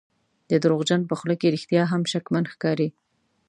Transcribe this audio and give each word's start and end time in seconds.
د 0.49 0.51
دروغجن 0.63 1.01
په 1.09 1.13
خوله 1.19 1.35
کې 1.39 1.53
رښتیا 1.55 1.83
هم 1.91 2.01
شکمن 2.11 2.43
ښکاري. 2.53 2.89